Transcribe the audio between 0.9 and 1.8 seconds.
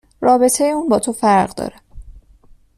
تو فرق داره